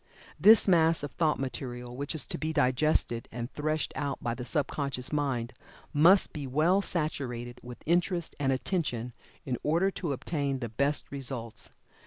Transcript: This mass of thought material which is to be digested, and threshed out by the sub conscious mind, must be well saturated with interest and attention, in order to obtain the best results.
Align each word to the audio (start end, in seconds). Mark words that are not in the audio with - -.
This 0.39 0.67
mass 0.67 1.03
of 1.03 1.11
thought 1.11 1.37
material 1.37 1.95
which 1.95 2.15
is 2.15 2.25
to 2.25 2.39
be 2.39 2.51
digested, 2.51 3.27
and 3.31 3.53
threshed 3.53 3.93
out 3.95 4.17
by 4.19 4.33
the 4.33 4.43
sub 4.43 4.65
conscious 4.65 5.13
mind, 5.13 5.53
must 5.93 6.33
be 6.33 6.47
well 6.47 6.81
saturated 6.81 7.59
with 7.61 7.83
interest 7.85 8.35
and 8.39 8.51
attention, 8.51 9.13
in 9.45 9.59
order 9.61 9.91
to 9.91 10.11
obtain 10.11 10.57
the 10.57 10.69
best 10.69 11.11
results. 11.11 11.69